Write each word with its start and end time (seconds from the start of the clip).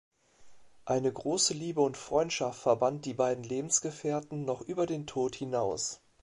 Eine 0.85 1.13
große 1.13 1.53
Liebe 1.53 1.81
und 1.81 1.95
Freundschaft 1.95 2.59
verband 2.59 3.05
die 3.05 3.13
beiden 3.13 3.43
Lebensgefährten 3.43 4.45
noch 4.45 4.61
über 4.61 4.87
den 4.87 5.05
Tod 5.05 5.35
hinaus. 5.35 6.01